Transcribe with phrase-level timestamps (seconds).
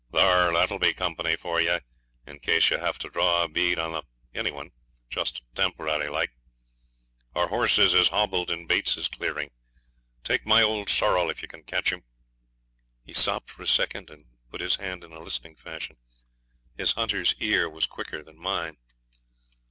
[0.11, 1.77] 'Thar, that'll be company for ye,
[2.25, 4.01] in case ye hev to draw a bead on the
[4.33, 4.71] any one
[5.11, 6.31] just temp'ry like.
[7.35, 9.51] Our horses is hobbled in Bates's clearing.
[10.23, 12.03] Take my old sorrel if ye can catch him.'
[13.05, 15.97] He stopped for a second and put his hand in a listening fashion.
[16.75, 18.77] His hunter's ear was quicker than mine.